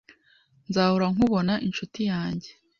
Nzahora 0.69 1.05
nkubona 1.13 1.53
inshuti 1.67 1.99
yanjye. 2.11 2.49